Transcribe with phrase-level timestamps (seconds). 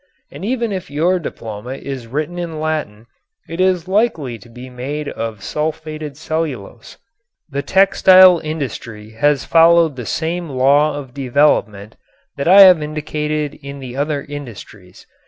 [0.31, 3.05] And even if your diploma is written in Latin
[3.47, 6.97] it is likely to be made of sulfated cellulose.
[7.51, 11.97] The textile industry has followed the same law of development
[12.35, 15.05] that I have indicated in the other industries.